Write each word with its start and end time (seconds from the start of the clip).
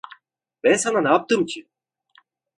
Ben 0.63 0.73
sana 0.75 1.01
ne 1.01 1.09
yaptım 1.09 1.45
ki? 1.45 1.69